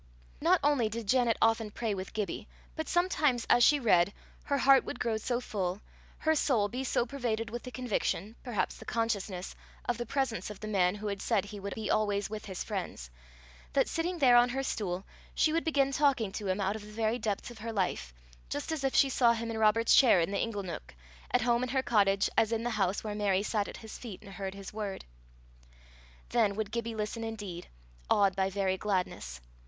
[0.41, 4.11] Not only did Janet often pray with Gibbie, but sometimes as she read,
[4.45, 5.79] her heart would grow so full,
[6.17, 10.59] her soul be so pervaded with the conviction, perhaps the consciousness, of the presence of
[10.59, 13.11] the man who had said he would be always with his friends,
[13.73, 16.91] that, sitting there on her stool, she would begin talking to him out of the
[16.91, 18.11] very depth of her life,
[18.49, 20.95] just as if she saw him in Robert's chair in the ingle neuk,
[21.29, 24.23] at home in her cottage as in the house where Mary sat at his feet
[24.23, 25.05] and heard his word.
[26.29, 27.67] Then would Gibbie listen indeed,
[28.09, 29.39] awed by very gladness.